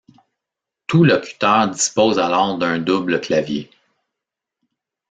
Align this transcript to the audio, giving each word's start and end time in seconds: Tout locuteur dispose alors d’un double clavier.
Tout 0.87 1.03
locuteur 1.03 1.69
dispose 1.69 2.17
alors 2.17 2.57
d’un 2.57 2.79
double 2.79 3.21
clavier. 3.21 3.69